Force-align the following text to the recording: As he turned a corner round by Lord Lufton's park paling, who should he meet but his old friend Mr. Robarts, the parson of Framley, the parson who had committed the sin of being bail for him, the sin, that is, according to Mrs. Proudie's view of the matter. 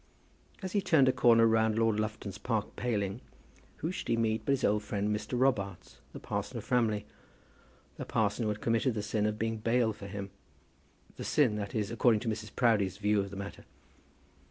As 0.63 0.71
he 0.71 0.81
turned 0.81 1.07
a 1.07 1.11
corner 1.11 1.45
round 1.45 1.75
by 1.75 1.81
Lord 1.81 1.99
Lufton's 1.99 2.39
park 2.39 2.75
paling, 2.75 3.21
who 3.85 3.91
should 3.91 4.07
he 4.07 4.17
meet 4.17 4.43
but 4.43 4.53
his 4.53 4.63
old 4.63 4.81
friend 4.81 5.15
Mr. 5.15 5.37
Robarts, 5.39 5.99
the 6.11 6.19
parson 6.19 6.57
of 6.57 6.63
Framley, 6.63 7.05
the 7.97 8.05
parson 8.05 8.41
who 8.41 8.49
had 8.49 8.61
committed 8.61 8.95
the 8.95 9.03
sin 9.03 9.27
of 9.27 9.37
being 9.37 9.57
bail 9.57 9.93
for 9.93 10.07
him, 10.07 10.31
the 11.17 11.23
sin, 11.23 11.55
that 11.57 11.75
is, 11.75 11.91
according 11.91 12.21
to 12.21 12.27
Mrs. 12.29 12.49
Proudie's 12.55 12.97
view 12.97 13.19
of 13.19 13.29
the 13.29 13.35
matter. 13.37 13.63